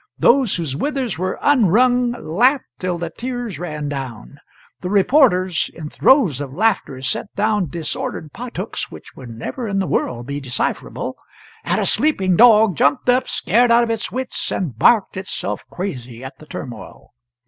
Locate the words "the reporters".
4.79-5.69